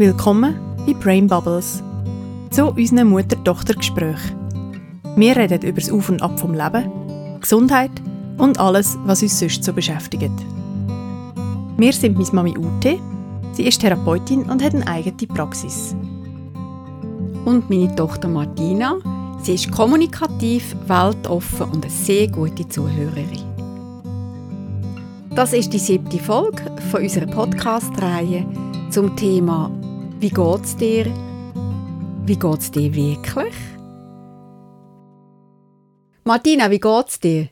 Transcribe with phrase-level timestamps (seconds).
[0.00, 0.54] Willkommen
[0.86, 1.82] bei Brain Bubbles.
[2.48, 4.16] Zu unseren Mutter-Tochter-Gespräch.
[5.14, 6.90] Wir reden über das Auf und Ab vom Leben,
[7.38, 7.90] Gesundheit
[8.38, 10.32] und alles, was uns sonst so beschäftigt.
[11.76, 12.98] Wir sind meine Mami Ute.
[13.52, 15.94] Sie ist Therapeutin und hat eine eigene Praxis.
[17.44, 18.96] Und meine Tochter Martina.
[19.42, 23.44] Sie ist kommunikativ, weltoffen und eine sehr gute Zuhörerin.
[25.34, 28.46] Das ist die siebte Folge von unserer Podcast-Reihe
[28.88, 29.70] zum Thema
[30.20, 31.06] wie geht's dir?
[32.26, 33.54] Wie geht's dir wirklich?
[36.24, 37.48] Martina, wie geht's dir?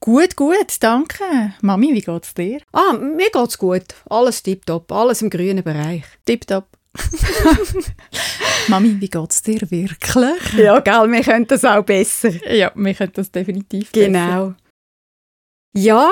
[0.00, 1.54] Gut, gut, danke.
[1.62, 2.60] Mami, wie geht's dir?
[2.72, 3.94] Ah, mir geht's gut.
[4.10, 6.02] Alles tipptopp, alles im grünen Bereich.
[6.24, 6.66] Tipptopp.
[8.68, 10.52] Mami, wie geht's dir wirklich?
[10.56, 12.30] Ja, gell, wir können das auch besser.
[12.52, 14.54] Ja, wir können das definitiv Genau.
[15.76, 16.10] Ja,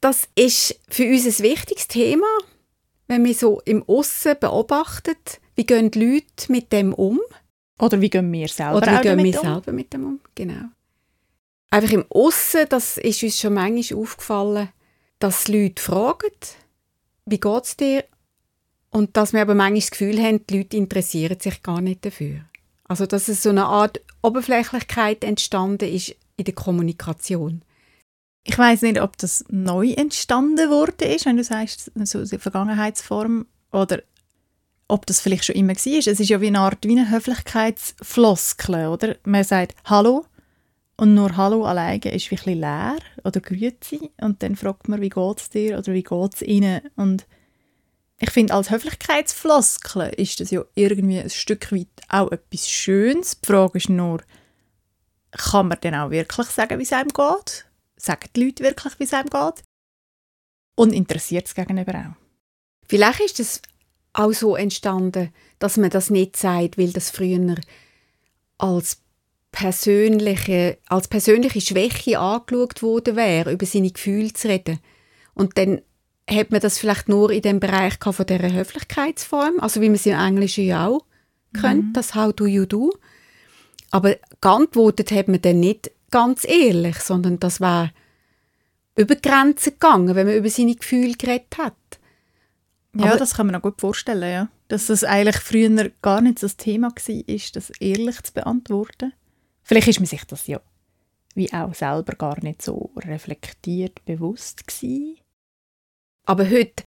[0.00, 2.26] das ist für uns ein wichtiges Thema
[3.14, 7.20] wenn wir so im Aussen beobachtet, wie gehen die Leute mit dem um?
[7.78, 9.46] Oder wie gehen wir selber Oder wie gehen wir um?
[9.52, 10.20] selber mit dem um?
[10.34, 10.64] Genau.
[11.70, 14.68] Einfach im Aussen, das ist uns schon manchmal aufgefallen,
[15.20, 16.32] dass Leute fragen,
[17.26, 18.04] wie geht es dir?
[18.90, 22.40] Und dass wir aber manchmal das Gefühl haben, die Leute interessieren sich gar nicht dafür.
[22.84, 27.62] Also dass es so eine Art Oberflächlichkeit entstanden ist in der Kommunikation.
[28.44, 33.46] Ich weiß nicht, ob das neu entstanden wurde ist, wenn du sagst, so eine Vergangenheitsform,
[33.72, 34.02] oder
[34.86, 35.98] ob das vielleicht schon immer war.
[35.98, 39.16] Es ist ja wie eine Art wie eine Höflichkeitsfloskel, oder?
[39.24, 40.26] Man sagt Hallo
[40.96, 45.08] und nur Hallo alleine ist wie ein leer oder Grüezi und dann fragt man, wie
[45.08, 47.26] geht es dir oder wie geht es ihnen und
[48.20, 53.40] ich finde, als Höflichkeitsfloskel ist das ja irgendwie ein Stück weit auch etwas Schönes.
[53.40, 54.22] Die Frage ist nur,
[55.32, 57.66] kann man denn auch wirklich sagen, wie es einem geht?
[58.04, 59.62] Sagen die Leute wirklich, wie es einem geht?
[60.76, 62.16] Und interessiert es gegenüber auch?
[62.86, 63.62] Vielleicht ist es
[64.12, 67.56] auch so entstanden, dass man das nicht sagt, weil das früher
[68.58, 68.98] als
[69.50, 74.80] persönliche, als persönliche Schwäche angeschaut worden wäre, über seine Gefühle zu reden.
[75.34, 75.80] Und dann
[76.28, 80.06] hat man das vielleicht nur in dem Bereich von dieser Höflichkeitsform, also wie man es
[80.06, 81.04] im Englischen ja auch
[81.52, 81.60] mhm.
[81.60, 82.92] kennt, das How do you do.
[83.90, 87.90] Aber geantwortet hat man dann nicht ganz ehrlich, sondern das war
[88.94, 91.74] über Grenzen gegangen, wenn man über seine Gefühle geredet hat.
[92.94, 94.48] Ja, Aber das kann man auch gut vorstellen, ja.
[94.68, 99.12] Dass das eigentlich früher gar nicht das Thema war, das ehrlich zu beantworten.
[99.64, 100.60] Vielleicht ist man sich das ja
[101.34, 105.18] wie auch selber gar nicht so reflektiert bewusst gewesen.
[106.26, 106.84] Aber heute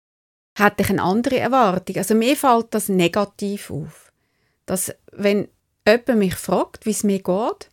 [0.57, 1.97] hätte ich eine andere Erwartung.
[1.97, 4.13] Also mir fällt das negativ auf.
[4.65, 5.49] Dass, wenn
[5.85, 7.69] jemand mich fragt, wie es mir geht,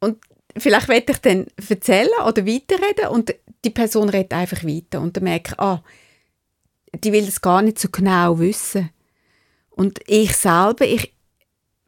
[0.00, 0.18] und
[0.58, 3.34] vielleicht werde ich dann erzählen oder weiterreden und
[3.64, 5.82] die Person redet einfach weiter und dann merke ich, ah,
[6.94, 8.90] die will das gar nicht so genau wissen.
[9.70, 11.12] Und ich selber, ich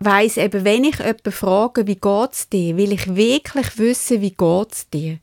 [0.00, 4.34] weiß eben, wenn ich jemanden frage, wie geht es dir, will ich wirklich wissen, wie
[4.34, 5.18] geht es dir.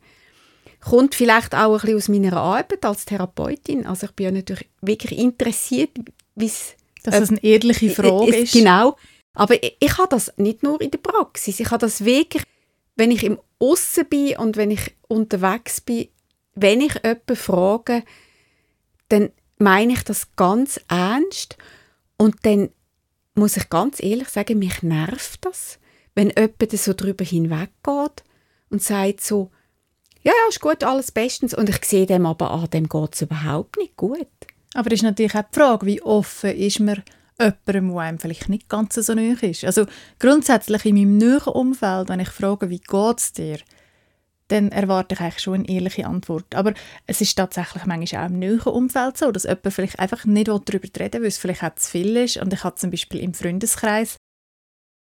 [0.80, 3.86] Kommt vielleicht auch ein bisschen aus meiner Arbeit als Therapeutin.
[3.86, 5.90] Also ich bin ja natürlich wirklich interessiert,
[6.34, 6.74] wie es...
[7.02, 8.52] Dass es eine ehrliche Frage ist.
[8.52, 8.96] Genau.
[9.32, 11.60] Aber ich, ich habe das nicht nur in der Praxis.
[11.60, 12.42] Ich habe das wirklich
[12.96, 16.08] wenn ich im Aussen bin und wenn ich unterwegs bin,
[16.54, 18.02] wenn ich jemanden frage,
[19.08, 21.56] dann meine ich das ganz ernst
[22.16, 22.70] und dann
[23.34, 25.78] muss ich ganz ehrlich sagen, mich nervt das,
[26.14, 28.24] wenn jemand so drüber hinweggeht
[28.70, 29.50] und sagt so,
[30.22, 33.22] ja, ja, ist gut, alles bestens und ich sehe dem aber an, dem geht es
[33.22, 34.26] überhaupt nicht gut.
[34.74, 37.02] Aber es ist natürlich auch die Frage, wie offen ist man
[37.38, 39.64] jemandem, der einem vielleicht nicht ganz so nahe ist.
[39.64, 39.86] Also
[40.18, 43.58] grundsätzlich in meinem nahen Umfeld, wenn ich frage, wie geht es dir,
[44.48, 46.54] dann erwarte ich eigentlich schon eine ehrliche Antwort.
[46.54, 46.72] Aber
[47.06, 50.88] es ist tatsächlich manchmal auch im nahen Umfeld so, dass jemand vielleicht einfach nicht darüber
[50.98, 52.36] reden will, weil es vielleicht auch zu viel ist.
[52.36, 54.16] Und ich habe zum Beispiel im Freundeskreis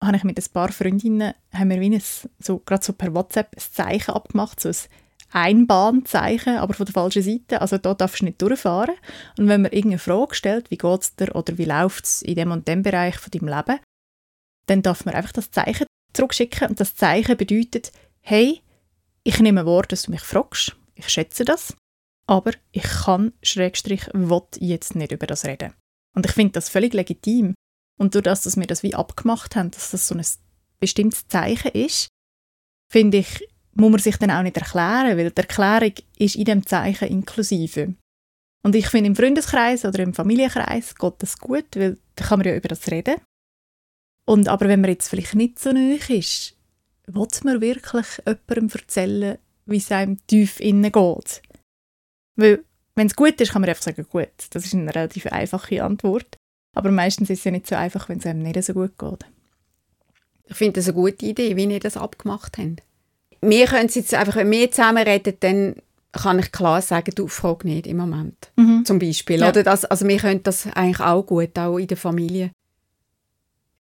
[0.03, 2.03] habe ich mit ein paar Freundinnen haben wir wie ein,
[2.39, 4.75] so, gerade so per WhatsApp ein Zeichen abgemacht, so ein
[5.31, 7.61] Einbahnzeichen, aber von der falschen Seite.
[7.61, 8.95] Also da darfst du nicht durchfahren.
[9.37, 12.35] Und wenn man irgendeine Frage stellt, wie geht es dir oder wie läuft es in
[12.35, 13.79] dem und dem Bereich von deinem Leben,
[14.65, 16.69] dann darf man einfach das Zeichen zurückschicken.
[16.69, 17.91] Und das Zeichen bedeutet,
[18.21, 18.61] hey,
[19.23, 20.75] ich nehme wahr, dass du mich fragst.
[20.95, 21.75] Ich schätze das.
[22.27, 25.73] Aber ich kann, Schrägstrich, will jetzt nicht über das reden.
[26.15, 27.55] Und ich finde das völlig legitim.
[27.97, 30.25] Und durch das, dass wir das wie abgemacht haben, dass das so ein
[30.79, 32.07] bestimmtes Zeichen ist,
[32.91, 33.47] finde ich,
[33.79, 37.93] muss man sich dann auch nicht erklären, weil die Erklärung ist in dem Zeichen inklusive.
[38.61, 42.47] Und ich finde, im Freundeskreis oder im Familienkreis geht das gut, weil da kann man
[42.47, 43.15] ja über das reden.
[44.25, 46.55] Und aber wenn man jetzt vielleicht nicht so neu ist,
[47.07, 51.41] will man wirklich jemandem erzählen, wie es einem tief innen geht?
[52.35, 52.63] Weil,
[52.95, 54.29] wenn es gut ist, kann man einfach sagen, gut.
[54.51, 56.37] Das ist eine relativ einfache Antwort.
[56.75, 59.25] Aber meistens ist es ja nicht so einfach, wenn es einem nicht so gut geht.
[60.45, 62.83] Ich finde das eine gute Idee, wie ihr das abgemacht habt.
[63.41, 65.75] Wir können jetzt einfach, wenn wir zusammen reden, dann
[66.11, 68.51] kann ich klar sagen, du frag nicht im Moment.
[68.55, 68.83] Mhm.
[68.85, 69.39] Zum Beispiel.
[69.39, 69.49] Ja.
[69.49, 72.51] Oder das, also wir können das eigentlich auch gut, auch in der Familie.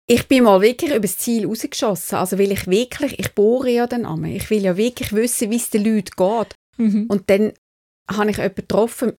[0.07, 2.17] Ich bin mal wirklich über das Ziel rausgeschossen.
[2.17, 4.35] Also will ich wirklich, ich bohre ja den Namen.
[4.35, 6.55] Ich will ja wirklich wissen, wie es den Leuten geht.
[6.77, 7.05] Mhm.
[7.07, 7.53] Und dann
[8.09, 9.13] habe ich jemanden getroffen,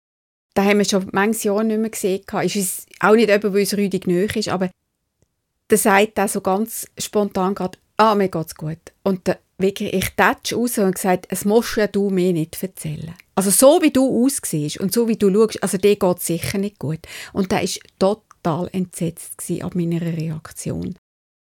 [0.53, 2.23] da haben wir schon manches Jahr nicht mehr gesehen.
[2.43, 4.69] Ist es auch nicht jemand, der uns rüdig nöch ist, aber
[5.69, 8.79] der sagt auch so ganz spontan gerade, ah, mir geht's gut.
[9.03, 13.13] Und der, wirklich, ich tätsch raus und gesagt, es musst ja du mir nicht erzählen.
[13.35, 16.79] Also so wie du aussiehst und so wie du schaust, also dir geht sicher nicht
[16.79, 16.99] gut.
[17.33, 20.95] Und der ist total entsetzt ab meiner Reaktion.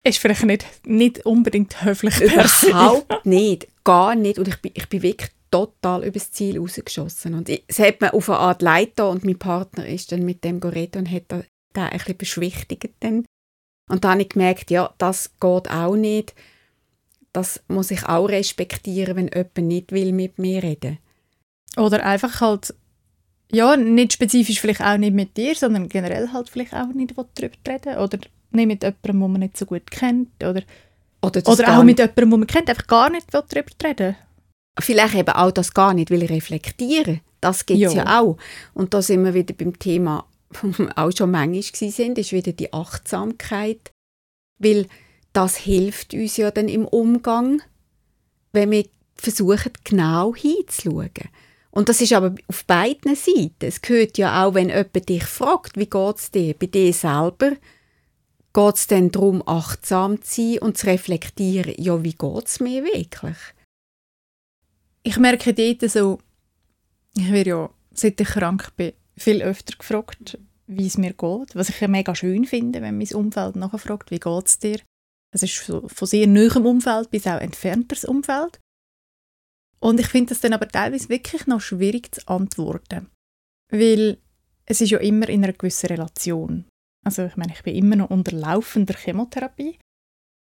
[0.05, 2.21] Ist vielleicht nicht, nicht unbedingt höflich.
[2.21, 4.39] Überhaupt nicht, gar nicht.
[4.39, 7.35] Und ich bin, ich bin wirklich total übers Ziel rausgeschossen.
[7.35, 10.61] Und es hat mir auf eine Art leid und mein Partner ist dann mit dem
[10.61, 11.45] geredet und hat den
[11.75, 12.95] ein bisschen beschwichtigt.
[13.01, 13.25] Dann.
[13.91, 16.35] Und dann habe ich gemerkt, ja, das geht auch nicht.
[17.39, 20.99] Das muss ich auch respektieren, wenn jemand nicht will mit mir reden
[21.77, 22.75] Oder einfach halt,
[23.53, 27.55] ja, nicht spezifisch vielleicht auch nicht mit dir, sondern generell halt vielleicht auch nicht darüber
[27.69, 27.97] reden.
[27.99, 28.19] Oder
[28.51, 30.31] nicht mit jemandem, den man nicht so gut kennt.
[30.43, 30.63] Oder,
[31.23, 34.17] oder, oder auch mit jemandem, den man kennt, einfach gar nicht darüber reden
[34.81, 37.21] vielleicht eben auch das gar nicht will reflektieren.
[37.41, 38.37] Das gibt es ja auch.
[38.75, 42.53] Und da sind wir wieder beim Thema, wo wir auch schon manchmal sind, ist wieder
[42.53, 43.93] die Achtsamkeit.
[44.59, 44.87] Weil
[45.39, 47.63] das hilft uns ja dann im Umgang,
[48.53, 51.11] wenn wir versuchen, genau hinzuschauen.
[51.71, 53.67] Und das ist aber auf beiden Seiten.
[53.67, 57.53] Es gehört ja auch, wenn jemand dich fragt, wie geht es dir, bei dir selber,
[58.53, 62.85] geht es dann darum, achtsam zu sein und zu reflektieren, ja, wie geht es mir
[62.85, 63.37] wirklich?
[65.09, 66.19] ich merke dort so,
[67.17, 71.55] ich werde ja, seit ich krank bin, viel öfter gefragt, wie es mir geht.
[71.55, 74.81] Was ich ja mega schön finde, wenn mein Umfeld nachfragt, wie geht es dir?
[75.33, 78.59] Das ist von sehr nahem Umfeld bis auch entfernteres Umfeld.
[79.81, 83.11] Und ich finde das dann aber teilweise wirklich noch schwierig zu antworten.
[83.71, 84.19] Weil
[84.67, 86.65] es ist ja immer in einer gewissen Relation.
[87.05, 89.79] Also ich meine, ich bin immer noch unter laufender Chemotherapie.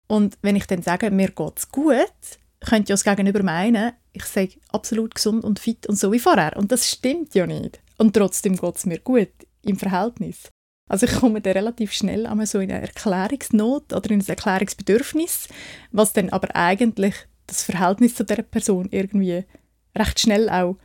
[0.08, 2.12] Und wenn ich dann sage, mir geht es gut,
[2.60, 6.56] könnte ja das Gegenüber meinen, ich sei absolut gesund und fit und so wie vorher.
[6.58, 7.82] Und das stimmt ja nicht.
[7.98, 9.32] Und trotzdem geht es mir gut
[9.64, 10.50] im Verhältnis.
[10.88, 15.48] Also ich komme dann relativ schnell einmal so in eine Erklärungsnot oder in ein Erklärungsbedürfnis,
[15.92, 17.16] was dann aber eigentlich
[17.48, 19.46] das Verhältnis zu der Person irgendwie
[19.96, 20.78] recht schnell auch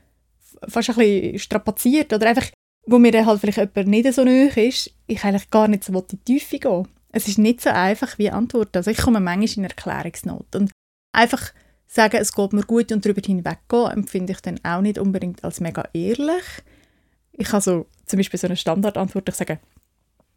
[0.69, 2.49] fast ein bisschen strapaziert oder einfach,
[2.87, 5.93] wo mir dann halt vielleicht jemand nicht so nahe ist, ich eigentlich gar nicht so
[5.93, 6.88] in die Tiefe gehen.
[7.12, 8.79] Es ist nicht so einfach wie Antworten.
[8.79, 10.70] Also ich komme manchmal in Erklärungsnot und
[11.12, 11.53] einfach
[11.87, 15.61] sagen, es geht mir gut und darüber hinweggehen, empfinde ich dann auch nicht unbedingt als
[15.61, 16.44] mega ehrlich.
[17.32, 19.58] Ich habe so zum Beispiel so eine Standardantwort, ich sage,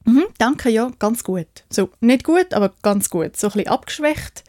[0.05, 1.47] mhm, danke, ja, ganz gut.
[1.69, 3.37] So, nicht gut, aber ganz gut.
[3.37, 4.43] So ein bisschen abgeschwächt.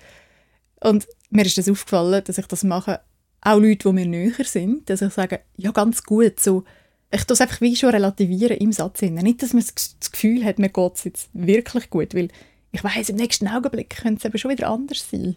[0.81, 3.01] Und mir ist das aufgefallen, dass ich das mache,
[3.41, 6.41] auch Leute, die mir näher sind, dass ich sage, ja, ganz gut.
[6.41, 6.65] So,
[7.11, 9.03] ich tue es einfach wie schon relativieren im Satz.
[9.03, 12.29] Nicht, dass man das Gefühl hat, mir geht es jetzt wirklich gut, weil
[12.73, 15.37] ich weiß im nächsten Augenblick könnte es eben schon wieder anders sein.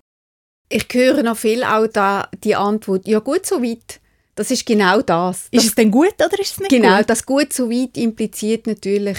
[0.69, 4.00] Ich höre noch viel auch da die Antwort, ja gut, so weit.
[4.36, 5.47] Das ist genau das.
[5.52, 6.97] Ist es denn gut oder ist es nicht genau, gut?
[6.97, 9.18] Genau, das gut so weit impliziert natürlich,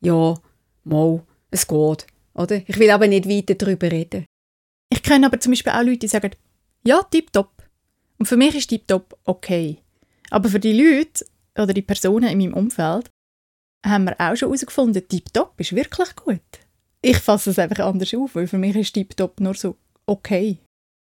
[0.00, 0.34] ja,
[0.84, 2.06] mal, es geht.
[2.34, 2.62] Oder?
[2.68, 4.24] Ich will aber nicht weiter darüber reden.
[4.90, 6.30] Ich kenne aber zum Beispiel auch Leute, die sagen,
[6.84, 7.50] ja, tipptopp.
[8.18, 9.78] Und für mich ist tipptopp okay.
[10.30, 11.24] Aber für die Leute
[11.56, 13.10] oder die Personen in meinem Umfeld
[13.84, 16.40] haben wir auch schon herausgefunden, tipptopp ist wirklich gut.
[17.02, 19.76] Ich fasse es einfach anders auf, weil für mich ist tipptopp nur so
[20.06, 20.58] okay.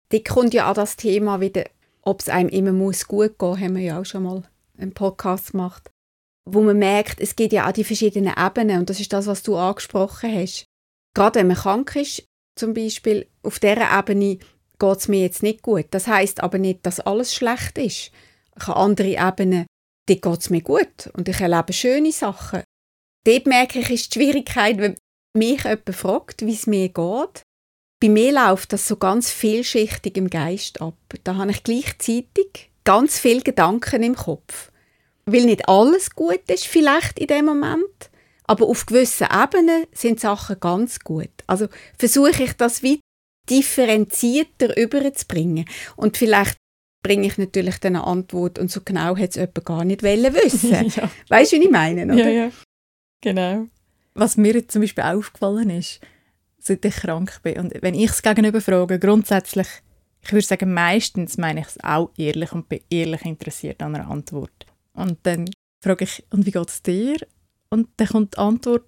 [0.09, 1.65] Dort kommt ja auch das Thema wieder,
[2.01, 4.43] ob es einem immer muss gut gehen haben wir ja auch schon mal
[4.77, 5.92] einen Podcast gemacht.
[6.45, 9.43] Wo man merkt, es gibt ja auch die verschiedenen Ebenen und das ist das, was
[9.43, 10.65] du angesprochen hast.
[11.15, 14.39] Gerade wenn man krank ist, zum Beispiel, auf dieser Ebene
[14.79, 15.85] geht es mir jetzt nicht gut.
[15.91, 18.11] Das heißt aber nicht, dass alles schlecht ist.
[18.57, 19.65] Ich habe andere Ebenen,
[20.07, 22.63] dort geht es mir gut und ich erlebe schöne Sachen.
[23.25, 24.97] Dort merke ich, ist die Schwierigkeit, wenn
[25.35, 27.43] mich jemand fragt, wie es mir geht,
[28.03, 30.97] bei mir läuft das so ganz vielschichtig im Geist ab.
[31.23, 34.72] Da habe ich gleichzeitig ganz viele Gedanken im Kopf.
[35.25, 38.09] Weil nicht alles gut ist, vielleicht in dem Moment,
[38.45, 41.31] aber auf gewissen Ebenen sind Sachen ganz gut.
[41.47, 42.99] Also versuche ich das wie
[43.49, 45.65] differenzierter überzubringen.
[45.95, 46.57] Und vielleicht
[47.03, 50.71] bringe ich natürlich dann eine Antwort und so genau hätte es jemand gar nicht wissen
[50.95, 51.09] ja.
[51.29, 52.05] Weißt du, wie ich meine?
[52.05, 52.29] Oder?
[52.29, 52.51] Ja, ja,
[53.21, 53.67] genau.
[54.13, 55.99] Was mir jetzt zum Beispiel aufgefallen ist,
[56.59, 57.59] seit ich krank bin.
[57.59, 59.67] Und wenn ich es gegenüber frage, grundsätzlich,
[60.21, 64.09] ich würde sagen, meistens meine ich es auch ehrlich und bin ehrlich interessiert an einer
[64.09, 64.65] Antwort.
[64.93, 65.49] Und dann
[65.81, 67.17] frage ich, und wie geht es dir?
[67.69, 68.85] Und dann kommt die Antwort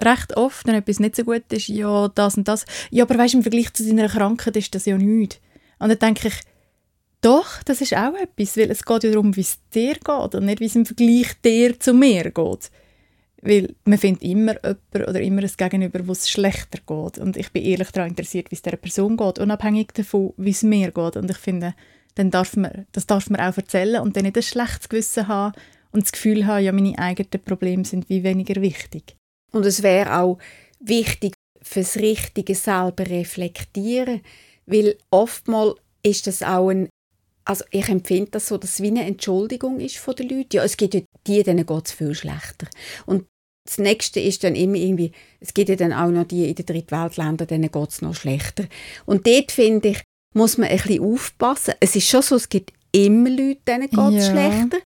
[0.00, 2.66] recht oft, wenn etwas nicht so gut ist, ja, das und das.
[2.90, 5.40] Ja, aber weißt, im Vergleich zu seiner Krankheit ist das ja nichts.
[5.78, 6.34] Und dann denke ich,
[7.22, 10.44] doch, das ist auch etwas, weil es geht ja darum, wie es dir geht und
[10.44, 12.70] nicht, wie es im Vergleich dir zu mir geht.
[13.42, 17.18] Weil man findet immer jemanden oder immer ein Gegenüber, wo es schlechter geht.
[17.18, 20.62] Und ich bin ehrlich daran interessiert, wie es dieser Person geht, unabhängig davon, wie es
[20.62, 21.16] mir geht.
[21.16, 21.74] Und ich finde,
[22.16, 25.54] dann darf man, das darf man auch erzählen und dann nicht ein schlechtes Gewissen haben
[25.92, 29.16] und das Gefühl haben, ja, meine eigenen Probleme sind wie weniger wichtig.
[29.52, 30.38] Und es wäre auch
[30.80, 34.20] wichtig, fürs Richtige selber reflektieren,
[34.66, 36.88] weil oftmals ist das auch ein
[37.48, 40.56] also ich empfinde das so, dass es wie eine Entschuldigung ist von den Leuten.
[40.56, 42.66] Ja, es gibt ja die, denen geht es viel schlechter.
[43.06, 43.26] Und
[43.64, 46.66] das Nächste ist dann immer irgendwie, es gibt ja dann auch noch die in den
[46.66, 48.64] Drittweltländern, denen geht es noch schlechter.
[49.06, 50.02] Und dort, finde ich,
[50.36, 51.74] muss man ein bisschen aufpassen.
[51.80, 54.30] Es ist schon so, es gibt immer Leute, denen geht es ja.
[54.30, 54.78] schlechter.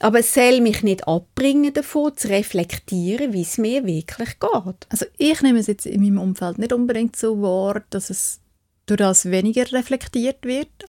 [0.00, 4.86] Aber es soll mich nicht abbringen davon, zu reflektieren, wie es mir wirklich geht.
[4.90, 8.40] Also ich nehme es jetzt in meinem Umfeld nicht unbedingt so wahr, dass es
[8.86, 10.86] durch das weniger reflektiert wird.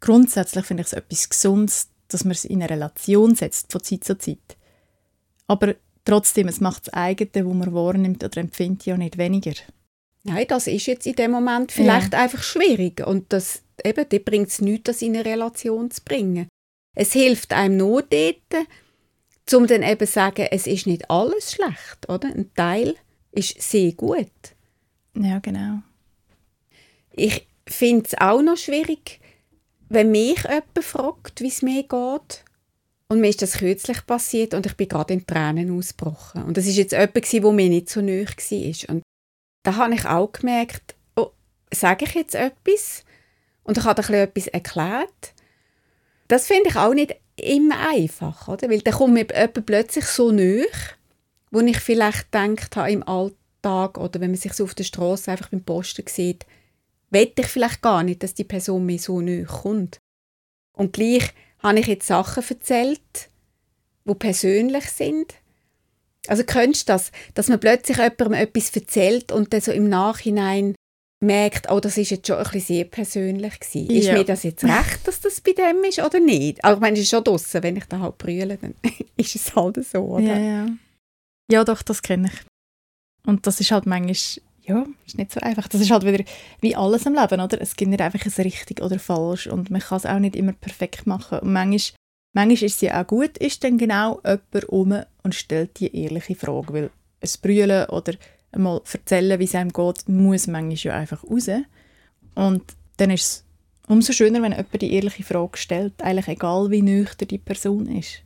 [0.00, 4.04] Grundsätzlich finde ich es etwas Gesundes, dass man es in eine Relation setzt, von Zeit
[4.04, 4.56] zu Zeit.
[5.46, 5.74] Aber
[6.04, 9.54] trotzdem, es macht das eigene, wo man wahrnimmt oder empfindet, ja nicht weniger.
[10.24, 12.20] Nein, das ist jetzt in dem Moment vielleicht ja.
[12.20, 13.06] einfach schwierig.
[13.06, 16.48] Und das, eben, dort bringt es nichts, das in eine Relation zu bringen.
[16.96, 18.66] Es hilft einem nur dort,
[19.52, 22.28] um dann eben zu sagen, es ist nicht alles schlecht, oder?
[22.28, 22.94] Ein Teil
[23.32, 24.30] ist sehr gut.
[25.14, 25.80] Ja, genau.
[27.12, 29.20] Ich finde es auch noch schwierig,
[29.88, 32.44] wenn mich jemand fragt, wie es mir geht.
[33.08, 36.42] Und mir ist das kürzlich passiert und ich bin gerade in Tränen ausgebrochen.
[36.44, 38.94] Und das ist jetzt jemand, der mir nicht so nahe war.
[38.94, 39.02] Und
[39.64, 41.30] da habe ich auch gemerkt, oh,
[41.72, 43.04] sage ich jetzt etwas?
[43.64, 45.34] Und ich habe etwas erklärt.
[46.28, 48.70] Das finde ich auch nicht immer einfach, oder?
[48.70, 50.66] Weil dann kommt mir jemand plötzlich so nahe,
[51.50, 55.30] wo ich vielleicht gedacht habe im Alltag oder wenn man sich so auf der Straße
[55.30, 56.46] einfach beim Posten sieht,
[57.10, 59.98] wette ich vielleicht gar nicht, dass die Person mir so nahe kommt.
[60.72, 63.30] Und gleich habe ich jetzt Sachen erzählt,
[64.04, 65.34] die persönlich sind.
[66.26, 70.74] Also kennst du das, dass man plötzlich jemandem etwas erzählt und dann so im Nachhinein
[71.24, 73.90] merkt, oh, das ist jetzt schon ein bisschen sehr persönlich gewesen.
[73.90, 73.98] Ja.
[73.98, 76.62] Ist mir das jetzt recht, dass das bei dem ist oder nicht?
[76.64, 78.74] Aber ich meine, es ist schon draussen, wenn ich da halt brülle, dann
[79.16, 80.22] ist es halt so, oder?
[80.22, 80.68] Ja, ja.
[81.50, 82.40] ja doch, das kenne ich.
[83.26, 85.68] Und das ist halt manchmal, ja, ist nicht so einfach.
[85.68, 86.24] Das ist halt wieder
[86.60, 87.60] wie alles im Leben, oder?
[87.60, 90.52] Es gibt nicht einfach ein richtig oder falsch und man kann es auch nicht immer
[90.52, 91.38] perfekt machen.
[91.40, 91.98] Und manchmal,
[92.34, 96.72] manchmal ist es auch gut, ist dann genau jemand um und stellt die ehrliche Frage,
[96.72, 98.12] weil ein Brüllen oder
[98.52, 101.48] einmal erzählen, wie es einem geht, muss manchmal ja einfach raus.
[102.34, 102.62] Und
[102.98, 103.44] dann ist es
[103.88, 108.22] umso schöner, wenn jemand die ehrliche Frage stellt, eigentlich egal, wie nüchtern die Person ist.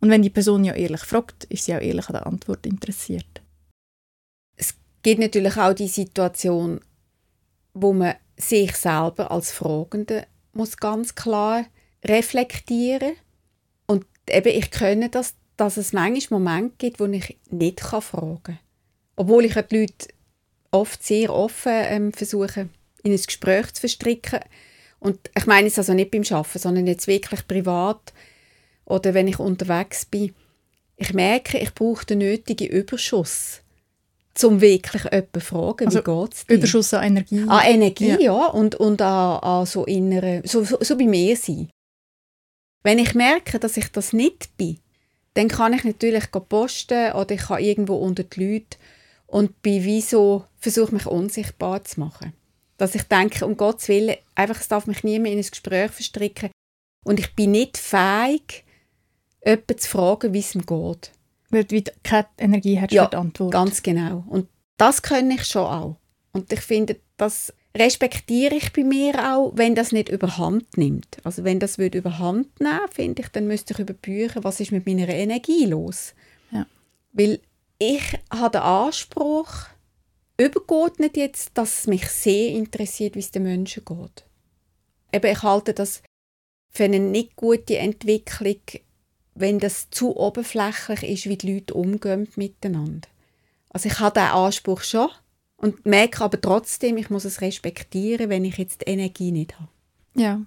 [0.00, 3.42] Und wenn die Person ja ehrlich fragt, ist sie auch ehrlich an der Antwort interessiert.
[4.56, 6.80] Es gibt natürlich auch die Situation,
[7.74, 11.66] wo man sich selber als Fragende muss ganz klar
[12.04, 13.12] reflektieren
[13.86, 18.58] und eben ich kenne das, dass es manchmal Momente gibt, wo ich nicht fragen kann.
[19.16, 20.08] Obwohl ich die Leute
[20.70, 22.68] oft sehr offen ähm, versuche,
[23.02, 24.40] in ein Gespräch zu verstricken.
[24.98, 28.12] Und ich meine es also nicht beim Arbeiten, sondern jetzt wirklich privat
[28.84, 30.34] oder wenn ich unterwegs bin.
[30.96, 33.62] Ich merke, ich brauche den nötigen Überschuss,
[34.42, 36.54] um wirklich jemanden zu fragen, also, wie geht es dir?
[36.54, 37.44] Überschuss an Energie.
[37.46, 38.20] An Energie, ja.
[38.20, 41.70] ja und, und an, an so innere, so, so, so bei mir sein.
[42.82, 44.78] Wenn ich merke, dass ich das nicht bin,
[45.34, 48.78] dann kann ich natürlich posten oder ich kann irgendwo unter die Leute
[49.26, 52.32] und bin wie so, versuche mich unsichtbar zu machen.
[52.78, 56.50] Dass ich denke, um Gottes Willen, einfach, es darf mich niemand in ein Gespräch verstricken
[57.04, 58.64] und ich bin nicht fähig,
[59.44, 61.12] jemanden zu fragen, wie es ihm geht.
[61.50, 63.52] Weil du keine Energie hast ja, für die Antwort.
[63.52, 64.24] ganz genau.
[64.28, 65.96] Und das kann ich schon auch.
[66.32, 71.18] Und ich finde, das respektiere ich bei mir auch, wenn das nicht überhand nimmt.
[71.24, 74.86] Also wenn das würde überhand nehmen, finde ich, dann müsste ich überprüfen, was ist mit
[74.86, 76.14] meiner Energie los.
[76.50, 76.66] Ja.
[77.12, 77.40] Weil
[77.78, 79.52] ich habe den Anspruch,
[80.36, 84.24] übergeht nicht jetzt, dass es mich sehr interessiert, wie es den Menschen geht.
[85.12, 86.02] Eben, ich halte das
[86.70, 88.60] für eine nicht gute Entwicklung,
[89.34, 93.08] wenn das zu oberflächlich ist, wie die Leute umgehen miteinander.
[93.70, 95.08] Also ich habe diesen Anspruch schon
[95.60, 99.68] und merke aber trotzdem, ich muss es respektieren, wenn ich jetzt die Energie nicht habe.
[100.14, 100.40] Ja.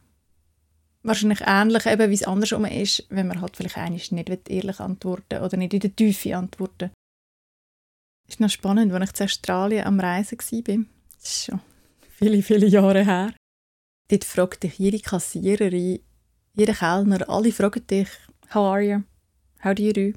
[1.03, 5.41] Wahrscheinlich ähnlich, eben, wie es andersrum ist, wenn man halt vielleicht eigentlich nicht ehrlich antworten
[5.41, 6.91] oder nicht in der Tiefe antworten
[8.27, 10.85] ist noch spannend, als ich in Australien am Reisen war.
[11.19, 11.61] Das ist schon
[12.17, 13.33] viele, viele Jahre her.
[14.09, 15.99] Dort fragt dich jede Kassiererin,
[16.55, 18.09] jeder Kellner, alle fragen dich,
[18.53, 19.03] how are you?
[19.63, 20.13] How do you do?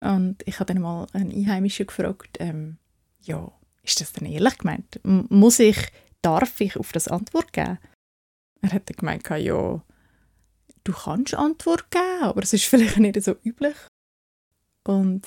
[0.00, 2.78] Und ich habe dann mal einen Einheimischen gefragt, ähm,
[3.20, 3.50] ja,
[3.88, 5.00] ist das denn ehrlich gemeint?
[5.02, 5.78] Muss ich,
[6.22, 7.78] darf ich auf das Antwort geben?
[8.60, 9.82] Er hat dann gemeint, ja,
[10.84, 13.76] du kannst Antwort geben, aber es ist vielleicht nicht so üblich.
[14.86, 15.26] Und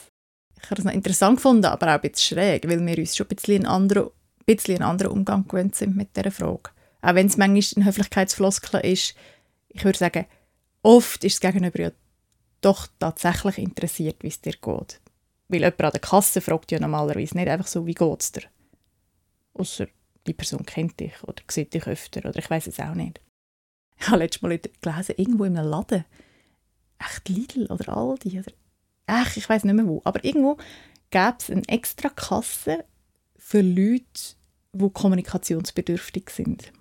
[0.57, 3.27] ich habe das noch interessant gefunden, aber auch ein bisschen schräg, weil wir uns schon
[3.27, 4.09] ein bisschen einen anderen,
[4.45, 6.71] bisschen einen anderen Umgang gewöhnt sind mit dieser Frage.
[7.01, 9.15] Auch wenn es manchmal ein Höflichkeitsfloskel ist,
[9.69, 10.25] ich würde sagen,
[10.83, 11.91] oft ist das Gegenüber ja
[12.61, 15.01] doch tatsächlich interessiert, wie es dir geht.
[15.47, 18.43] Weil jemand an der Kasse fragt ja normalerweise nicht einfach so, wie es dir?
[19.53, 19.87] Außer
[20.27, 23.21] die Person kennt dich oder sieht dich öfter oder ich weiß es auch nicht.
[23.97, 26.05] Ich habe letztes Mal gelesen, irgendwo in einem Laden,
[26.99, 28.51] echt Lidl oder Aldi oder
[29.07, 30.57] echt, ich weiß nicht mehr wo, aber irgendwo
[31.09, 32.85] gäbe es eine extra Kasse
[33.37, 34.05] für Leute,
[34.73, 36.71] die kommunikationsbedürftig sind.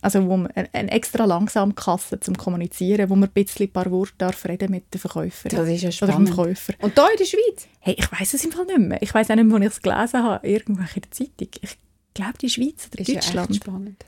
[0.00, 3.90] Also wo man eine extra langsame Kasse zum Kommunizieren, wo man ein bisschen ein paar
[3.90, 5.58] Worte darf reden mit der Verkäuferin.
[5.58, 6.38] Das ist ja spannend.
[6.38, 6.54] Oder.
[6.80, 7.66] Und da in der Schweiz?
[7.80, 9.02] Hey, ich weiß es im Fall nicht mehr.
[9.02, 11.48] Ich weiß auch nicht mehr, wo ich es gelesen habe, irgendwo in der Zeitung.
[11.60, 11.76] Ich
[12.18, 13.34] glaube, die Schweiz oder ist Deutschland.
[13.34, 14.04] Ja echt spannend.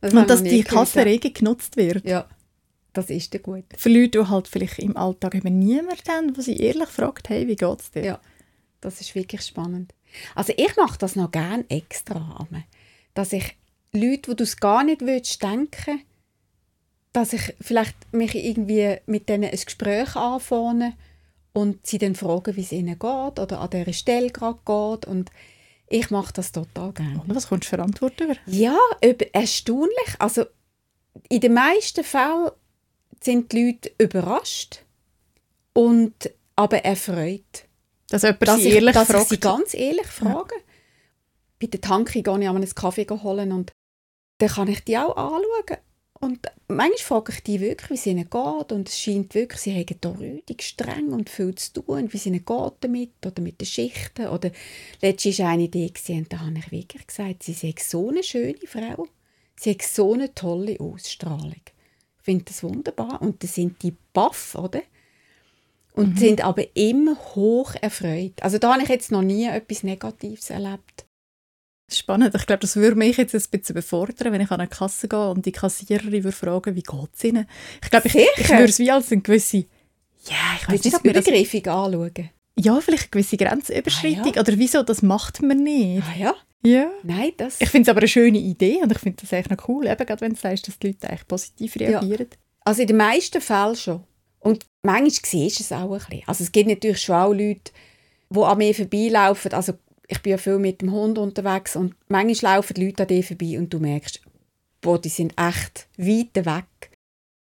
[0.00, 2.04] Das Und dass die Kasse rege genutzt wird.
[2.04, 2.28] Ja,
[2.92, 3.64] das ist der gut.
[3.76, 7.48] Für Leute, die halt vielleicht im Alltag eben niemand haben, wo sie ehrlich fragt, hey,
[7.48, 8.04] wie geht es dir?
[8.04, 8.20] Ja,
[8.80, 9.94] das ist wirklich spannend.
[10.34, 12.46] Also ich mache das noch gerne extra,
[13.14, 13.56] dass ich
[13.92, 16.02] Leute, wo du es gar nicht willst, denken,
[17.12, 20.94] dass ich vielleicht mich irgendwie mit denen ein Gespräch anfange
[21.52, 23.02] und sie dann fragen, wie es ihnen geht
[23.38, 25.30] oder an dieser Stelle gerade geht und
[25.90, 27.20] ich mache das total gerne.
[27.20, 27.82] Und was kommst du für
[28.46, 28.78] Ja,
[29.32, 30.16] erstaunlich.
[30.18, 30.44] Also
[31.28, 32.50] in den meisten Fällen
[33.20, 34.84] sind die Leute überrascht
[35.72, 37.66] und aber erfreut.
[38.10, 39.22] Dass jemand dass sie ich, ehrlich dass fragt.
[39.24, 40.54] Ich sie ganz ehrlich frage.
[40.54, 40.62] Ja.
[41.60, 43.72] Bei der Tanke gehe ich einen Kaffee holen und
[44.38, 45.78] dann kann ich die auch anschauen.
[46.20, 48.72] Und manchmal frage ich die wirklich, wie es ihnen geht.
[48.72, 52.26] Und es scheint wirklich, sie haben da rüdig streng und viel zu tun, wie es
[52.26, 54.26] ihnen geht damit oder mit den Schichten.
[54.26, 54.50] Oder
[55.00, 58.66] letztens war eine Idee, und da habe ich wirklich gesagt, sie sei so eine schöne
[58.66, 59.06] Frau.
[59.56, 61.62] Sie hat so eine tolle Ausstrahlung.
[62.18, 63.22] Ich finde das wunderbar.
[63.22, 64.82] Und das sind die baff, oder?
[65.92, 66.16] Und mhm.
[66.16, 68.34] sind aber immer hoch erfreut.
[68.40, 71.07] Also da habe ich jetzt noch nie etwas Negatives erlebt.
[71.90, 72.34] Spannend.
[72.34, 75.30] Ich glaube, das würde mich jetzt ein bisschen befordern, wenn ich an eine Kasse gehe
[75.30, 77.48] und die Kassiererin würde fragen, wie geht es ihnen?
[77.82, 79.58] Ich glaube, ich, ich würde es wie als eine gewisse,
[80.24, 81.74] ja, ich weiß nicht, ob übergriffig das...
[81.74, 82.30] anschauen.
[82.58, 84.32] Ja, vielleicht eine gewisse Grenzüberschreitung.
[84.32, 84.42] Ah, ja.
[84.42, 86.02] Oder wieso, das macht man nicht.
[86.02, 86.34] Ah ja?
[86.62, 86.90] Ja.
[87.04, 87.60] Nein, das...
[87.60, 90.06] Ich finde es aber eine schöne Idee und ich finde das eigentlich noch cool, eben
[90.06, 92.26] gerade wenn du sagst, dass die Leute eigentlich positiv reagieren.
[92.30, 92.38] Ja.
[92.64, 94.04] Also in den meisten Fällen schon.
[94.40, 96.22] Und manchmal siehst du es auch ein bisschen.
[96.26, 97.72] Also es gibt natürlich schon auch Leute,
[98.30, 99.72] die an mir vorbeilaufen, also
[100.08, 103.22] ich bin ja viel mit dem Hund unterwegs und manchmal laufen die Leute an dir
[103.22, 104.20] vorbei und du merkst,
[104.80, 106.90] boah, die sind echt weit weg.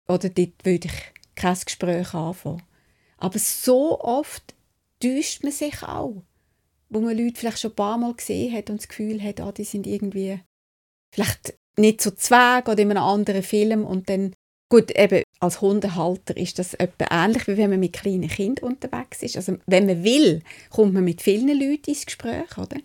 [0.07, 2.63] Oder dort würde ich kein Gespräch anfangen.
[3.17, 4.55] Aber so oft
[5.01, 6.23] täuscht man sich auch.
[6.89, 9.51] Wo man Leute vielleicht schon ein paar Mal gesehen hat und das Gefühl hat, ah,
[9.51, 10.39] die sind irgendwie
[11.13, 14.33] vielleicht nicht so Zweig oder in einem anderen Film und dann
[14.69, 19.21] Gut, eben als Hundehalter ist das etwa ähnlich, wie wenn man mit kleinen Kindern unterwegs
[19.21, 19.35] ist.
[19.35, 22.77] Also wenn man will, kommt man mit vielen Leuten ins Gespräch, oder?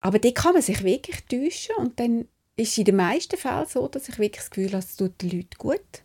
[0.00, 3.66] Aber die kann man sich wirklich täuschen und dann ist es in den meisten Fällen
[3.66, 6.02] so, dass ich wirklich das Gefühl habe, es tut den Leuten gut.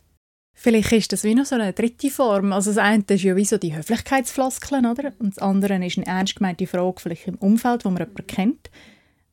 [0.56, 2.52] Vielleicht ist das wie noch so eine dritte Form.
[2.52, 5.12] Also das eine ist ja wie so die Höflichkeitsfloskeln, oder?
[5.18, 8.70] Und das andere ist eine ernst gemeinte Frage vielleicht im Umfeld, wo man jemanden kennt.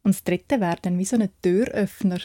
[0.03, 2.19] Und das dritte wäre dann wie so ein Türöffner.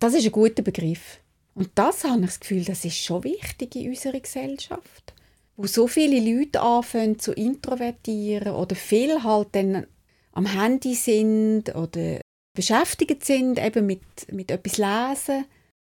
[0.00, 1.20] Das ist ein guter Begriff.
[1.58, 5.12] Und das habe ich das Gefühl, das ist schon wichtig in unserer Gesellschaft.
[5.56, 9.88] Wo so viele Leute anfangen zu introvertieren oder viel halt dann
[10.30, 12.20] am Handy sind oder
[12.54, 15.46] beschäftigt sind, eben mit, mit etwas lesen.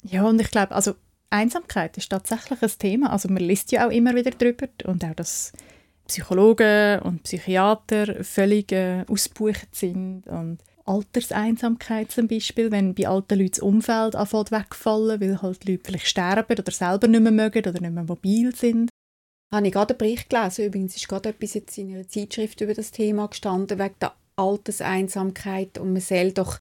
[0.03, 0.97] Ja, und ich glaube, also
[1.31, 3.11] Einsamkeit ist tatsächlich ein Thema.
[3.11, 5.53] Also man liest ja auch immer wieder darüber und auch, dass
[6.07, 13.53] Psychologen und Psychiater völlig äh, ausgebucht sind und Alterseinsamkeit zum Beispiel, wenn bei alten Leuten
[13.53, 17.81] das Umfeld anfängt wegfallen, weil halt Leute vielleicht sterben oder selber nicht mehr mögen oder
[17.81, 18.91] nicht mehr mobil sind.
[19.53, 22.75] Habe ich gerade einen Bericht gelesen, übrigens ist gerade etwas jetzt in einer Zeitschrift über
[22.75, 25.79] das Thema gestanden, wegen der Alterseinsamkeit.
[25.79, 26.59] Und man soll doch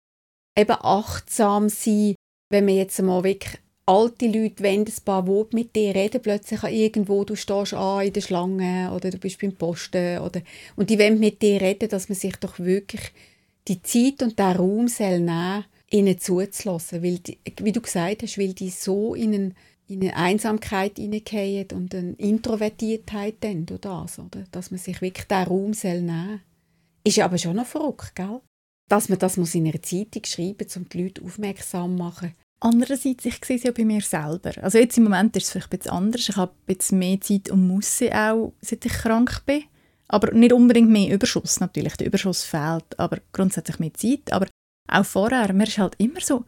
[0.57, 2.15] eben achtsam sein,
[2.51, 6.63] wenn man jetzt mal wirklich alte Leute wenn ein paar Worte mit dir reden, plötzlich
[6.63, 10.41] irgendwo, du stehst an in der Schlange oder du bist beim Posten oder,
[10.75, 13.11] und die wollen mit dir reden, dass man sich doch wirklich
[13.67, 18.37] die Zeit und der Raum soll nehmen, ihnen zuzulassen, weil die, wie du gesagt hast,
[18.37, 19.55] weil die so in, einen,
[19.87, 24.43] in eine Einsamkeit hineingehen und eine Introvertiertheit dann durch das, oder?
[24.51, 26.41] dass man sich wirklich den Raum soll nehmen
[27.03, 28.41] Ist aber schon noch verrückt, gell?
[28.89, 32.33] Dass man das muss in einer Zeitung schreiben muss, um die Leute aufmerksam zu machen.
[32.59, 34.51] Andererseits, ich sehe es ja bei mir selber.
[34.61, 36.29] Also jetzt im Moment ist es vielleicht ein anders.
[36.29, 39.63] Ich habe jetzt mehr Zeit und Musse auch, seit ich krank bin.
[40.07, 41.95] Aber nicht unbedingt mehr Überschuss natürlich.
[41.97, 44.31] Der Überschuss fehlt, aber grundsätzlich mehr Zeit.
[44.31, 44.47] Aber
[44.87, 46.45] auch vorher, man ist halt immer so,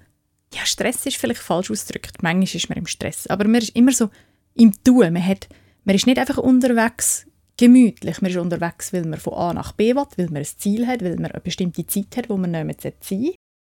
[0.53, 2.21] ja, Stress ist vielleicht falsch ausgedrückt.
[2.21, 3.27] Manchmal ist man im Stress.
[3.27, 4.09] Aber man ist immer so
[4.53, 5.13] im Tun.
[5.13, 5.47] Man, hat,
[5.83, 7.25] man ist nicht einfach unterwegs
[7.57, 8.21] gemütlich.
[8.21, 11.03] Man ist unterwegs, weil man von A nach B will, weil man ein Ziel hat,
[11.03, 13.31] weil man eine bestimmte Zeit hat, wo man mehr sein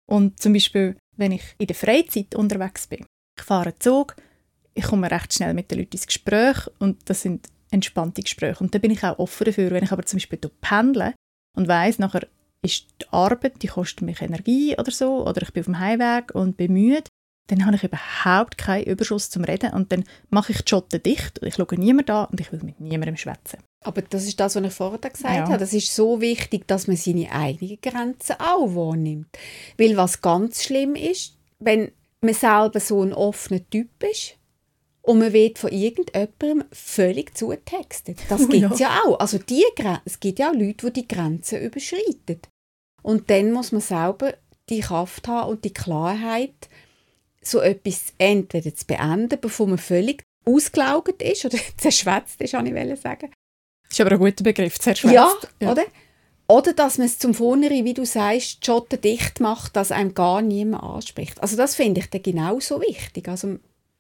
[0.07, 3.05] Und zum Beispiel, wenn ich in der Freizeit unterwegs bin,
[3.37, 4.15] ich fahre Zug,
[4.73, 8.63] ich komme recht schnell mit den Leuten ins Gespräch und das sind entspannte Gespräche.
[8.63, 11.13] Und da bin ich auch offen dafür, wenn ich aber zum Beispiel pendle
[11.57, 12.27] und weiss, nachher
[12.61, 16.35] ist die Arbeit, die kostet mich Energie oder so, oder ich bin auf dem Heimweg
[16.35, 17.09] und bin müde,
[17.47, 21.39] dann habe ich überhaupt keinen Überschuss zum Reden und dann mache ich die Schotten dicht
[21.39, 23.59] und ich schaue niemanden an und ich will mit niemandem schwätzen.
[23.83, 25.47] Aber das ist das, was ich vorher gesagt ja.
[25.47, 25.57] habe.
[25.57, 29.27] Das ist so wichtig, dass man seine eigenen Grenzen auch wahrnimmt.
[29.77, 34.37] Weil was ganz schlimm ist, wenn man selber so ein offener Typ ist
[35.03, 38.19] und man wird von irgendjemandem völlig zutextet.
[38.29, 38.89] Das oh, gibt es ja.
[38.89, 39.01] ja.
[39.05, 39.19] auch.
[39.19, 39.63] Also die,
[40.05, 42.39] es gibt ja auch Leute, die die Grenzen überschreiten.
[43.01, 44.35] Und dann muss man selber
[44.69, 46.69] die Kraft haben und die Klarheit,
[47.41, 52.99] so etwas entweder zu beenden, bevor man völlig ausgelaugt ist oder zerschwätzt ist, kann ich
[52.99, 53.31] sagen.
[53.83, 55.13] Das ist aber ein guter Begriff, zerschwätzt.
[55.13, 55.71] Ja, ja.
[55.71, 55.83] oder?
[56.47, 60.41] Oder dass man es zum Vornherein, wie du sagst, Schotten dicht macht, dass einem gar
[60.41, 61.41] niemand anspricht.
[61.41, 63.29] Also das finde ich dann genauso wichtig.
[63.29, 63.57] Also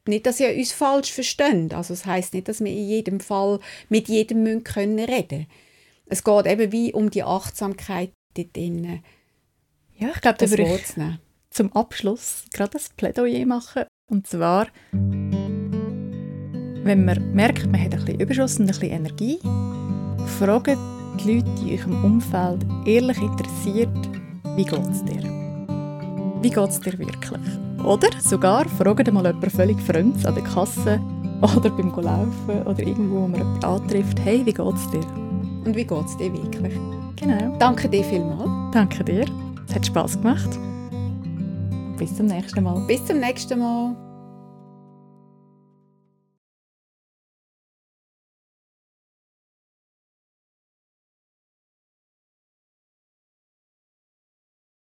[0.07, 1.73] nicht, dass ihr uns falsch versteht.
[1.73, 3.59] Also das heißt nicht, dass wir in jedem Fall
[3.89, 5.47] mit jedem reden können.
[6.07, 9.03] Es geht eben wie um die Achtsamkeit dort drinnen.
[9.97, 10.85] Ja, ich glaube, da würde ich
[11.51, 13.83] zum Abschluss gerade ein Plädoyer machen.
[14.09, 19.39] Und zwar, wenn man merkt, man hat ein bisschen Überschuss und ein bisschen Energie,
[20.39, 20.77] fragt
[21.19, 23.95] die Leute in eurem Umfeld ehrlich interessiert,
[24.55, 25.23] wie geht es dir?
[26.41, 27.70] Wie geht es dir wirklich?
[27.83, 30.99] Oder sogar fragt mal jemanden völlig Fremdes an der Kasse
[31.41, 35.05] oder beim Laufen oder irgendwo, wo man jemanden antrifft, hey, wie geht es dir?
[35.65, 36.73] Und wie geht es dir wirklich?
[37.15, 37.55] Genau.
[37.59, 38.49] Danke dir vielmals.
[38.73, 39.25] Danke dir.
[39.67, 40.49] Es hat Spass gemacht.
[41.97, 42.79] Bis zum nächsten Mal.
[42.87, 44.10] Bis zum nächsten Mal.